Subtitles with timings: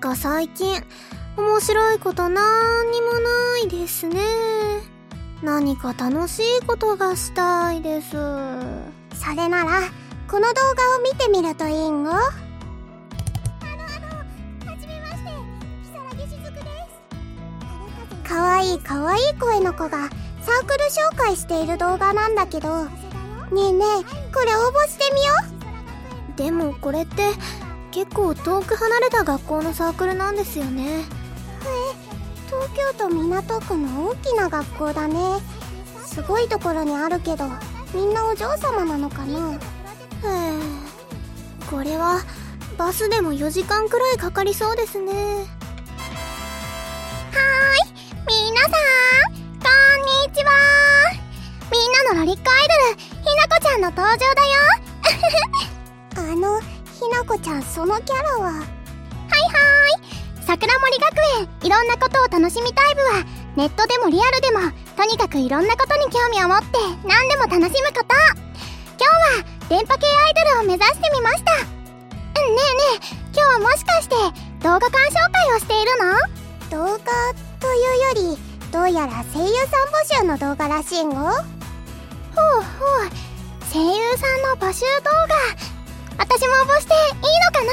[0.00, 0.82] か最近、
[1.36, 4.22] 面白いことなーにもないですね。
[5.42, 8.12] 何か楽しいことがしたいです。
[8.12, 8.16] そ
[9.36, 9.82] れなら、
[10.28, 10.62] この動画
[10.96, 12.10] を見てみるといいんご。
[12.10, 12.30] あのあの、
[14.70, 15.30] はじめまして、
[15.84, 16.62] 木更木しずくで
[18.24, 18.28] す。
[18.28, 20.08] かわいいかわいい声の子がサー
[20.66, 22.90] クル紹介している動画なんだけど、ね
[23.52, 25.34] えねえ、これ応募してみよ
[26.34, 26.38] う。
[26.38, 27.22] でもこれって、
[27.92, 31.00] 結構遠く離れた学校のサークルなんですよね。
[31.00, 31.04] へえ、
[32.46, 35.16] 東京都港区の大きな学校だね。
[36.04, 37.44] すごいところにあるけど、
[37.92, 39.58] みんなお嬢様なのかな？
[41.70, 42.20] これは
[42.76, 45.12] バスでも4時間くらいかかりそうですね。
[45.12, 45.48] はーい。
[48.26, 48.72] 皆さん
[49.32, 50.50] こんにちは。
[51.70, 54.28] みんなのロリックアイドルひなこちゃんの登場だよ
[57.38, 58.46] ちゃんそのキャラは？
[58.46, 58.66] はいはーい。
[60.46, 61.04] 桜森学
[61.38, 63.24] 園いろんなことを楽しみたい部は
[63.56, 64.58] ネットでもリアルでも
[64.96, 66.66] とにかくいろんなことに興味を持って
[67.06, 68.14] 何でも楽しむこと。
[68.98, 71.52] 今日は電波系アイドルを目指してみました。
[71.54, 71.66] ね
[72.34, 72.58] えね
[72.94, 74.14] え今日はもしかして
[74.62, 75.92] 動画鑑賞会をしている
[76.70, 76.86] の？
[76.86, 77.04] 動画
[77.60, 77.78] とい
[78.16, 78.38] うより
[78.72, 79.54] どうやら声優
[80.18, 83.10] さん募集の動画らしいんごほうほう。
[83.72, 85.69] 声優さんの募集動画
[86.20, 87.64] 私も応募していいのか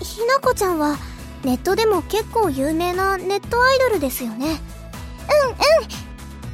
[0.00, 0.04] な？
[0.04, 0.96] ひなこちゃんは
[1.44, 4.46] ネットでも結構有名なネットアイドルですよね。
[4.46, 4.56] うんうん。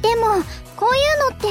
[0.01, 0.43] でも
[0.75, 1.47] こういうのって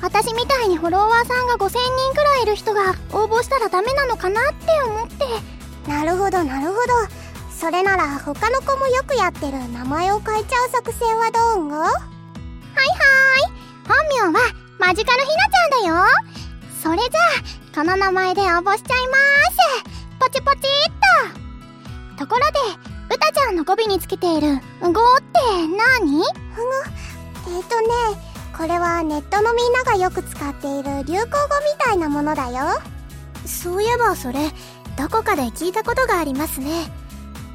[0.00, 1.78] 私みたいにフォロワーさんが5000人
[2.14, 5.90] くらいいる人が応募したらダメなのかなって思って。
[5.90, 6.78] なるほどなるほど。
[7.50, 11.64] それなら他の子もよくやってる名前を変えちゃう作戦はどう？
[11.64, 13.54] んごはいはーい。
[14.22, 14.44] 本名は
[14.78, 16.33] マジカルひなちゃんだよ
[16.84, 17.08] それじゃ
[17.72, 20.20] あこの名前で応募しちゃいまーす。
[20.20, 20.60] ポチポチっ
[22.14, 22.18] と。
[22.18, 22.58] ところで
[23.14, 26.22] うたちゃんの語尾につけている「語」って何？
[26.22, 26.60] ふ
[27.48, 27.88] ぐえっ、ー、とね
[28.54, 31.30] これはネットのみんながよく使っている流行語み
[31.78, 32.66] たいなものだよ。
[33.46, 34.50] そういえばそれ
[34.98, 36.92] どこかで聞いたことがありますね。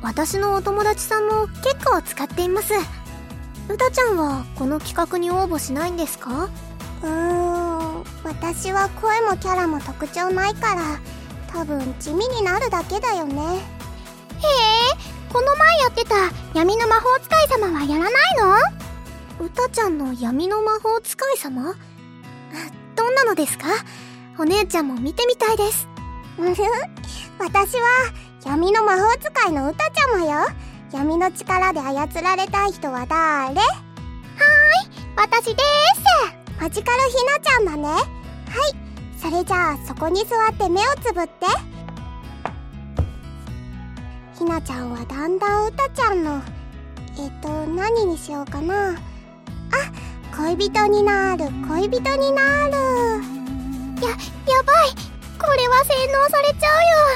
[0.02, 2.74] 私のお友達さんも結構使っています。
[3.70, 6.50] うたちゃんはこの企画に応募しないんですか？
[7.04, 7.79] うーん
[8.24, 11.00] 私は声もキャラも特徴ないから
[11.52, 13.60] 多分地味になるだけだよねへえ
[15.32, 16.16] この前やってた
[16.58, 18.12] 闇の魔法使い様はやらない
[19.40, 19.46] の？
[19.46, 21.76] うたちゃんの闇の魔法使い様？
[22.96, 23.66] どんなのですか？
[24.40, 25.88] お姉ちゃんも見てみたいです。
[27.40, 27.88] 私は
[28.44, 30.48] 闇の魔法使いのうたちゃまよ。
[30.92, 33.16] 闇の力で操られたい人は誰？
[33.16, 33.56] はーい、
[35.16, 36.09] 私でーす。
[36.60, 37.88] マジカルひなちゃんだね。
[37.88, 38.04] はい、
[39.18, 41.46] それじゃあそこに座って目をつぶって。
[44.38, 46.42] ひなちゃんはだんだんうたちゃんの、
[47.18, 48.92] えっと、何にしようかな。
[48.92, 48.98] あ
[50.36, 52.74] 恋人になる恋人になる
[54.02, 54.96] ややばい
[55.38, 57.09] これは洗脳されちゃうよ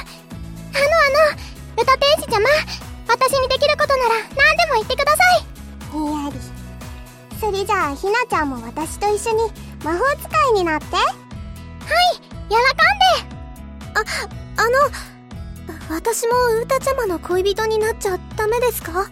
[7.43, 9.51] それじゃあひなちゃんも私と一緒に
[9.83, 11.03] 魔法使いになってはい
[12.49, 14.21] やらかんで
[14.55, 19.05] ああの私もうたちゃまの恋人になっちゃダメですかへ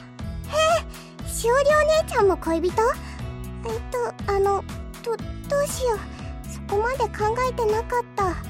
[1.25, 3.81] えしおりお姉ちゃんも恋人えっ
[4.25, 4.63] とあの
[5.03, 6.00] どどうしよう
[6.50, 8.44] そこまで考えてなかったうんいいよ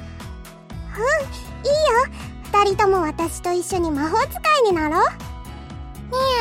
[2.52, 5.08] 二人とも私と一緒に魔法使いになろう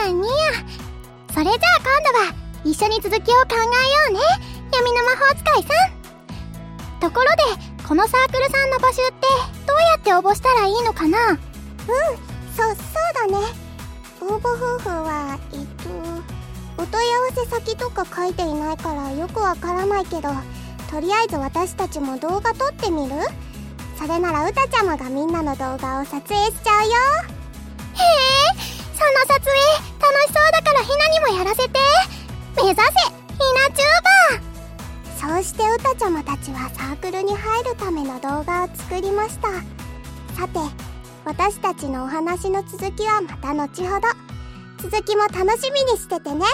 [0.06, 0.36] ニヤニヤ
[1.34, 1.56] それじゃあ
[2.14, 3.68] 今度は一緒に続きを考えよ
[4.10, 4.20] うね。
[4.74, 7.00] 闇の魔法使いさん。
[7.00, 9.28] ところでこのサークルさんの募集って
[9.68, 11.32] どうやって応募したらいいのかな？
[11.32, 11.38] うん
[12.56, 12.76] そそう
[13.16, 13.48] だね。
[14.22, 15.90] 応募方法はえっと
[16.84, 20.30] お問い合わせ先とか書いていないからよくわからないけど
[20.90, 23.16] とりあえず私たちも動画撮ってみる？
[23.98, 26.92] それならうたちゃまがみんなの動画を撮影しちゃうよ。
[27.94, 28.62] へえ
[28.94, 29.50] その撮影
[30.00, 31.80] 楽しそうだからひなにもやらせて
[32.64, 39.50] 目指せひなチューバーそうしてうたちゃまたちはサークルに入るための動画を作りました。
[40.36, 40.60] さて
[41.26, 44.08] 私たちのお話の続きはまた後ほど。
[44.78, 46.46] 続きも楽しみにしててね。